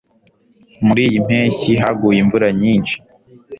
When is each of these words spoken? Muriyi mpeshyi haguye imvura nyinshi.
Muriyi 0.85 1.17
mpeshyi 1.27 1.71
haguye 1.81 2.19
imvura 2.23 2.47
nyinshi. 2.61 2.95